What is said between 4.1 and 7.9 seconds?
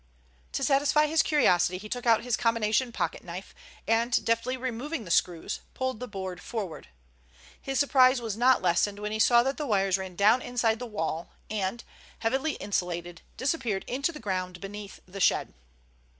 deftly removing the screws, pulled the board forward. His